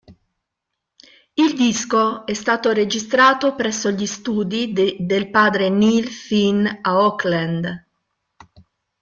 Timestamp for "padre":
5.29-5.69